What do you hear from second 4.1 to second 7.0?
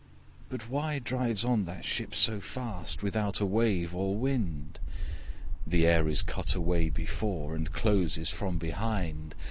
wind?' Second Voice 'The air is cut away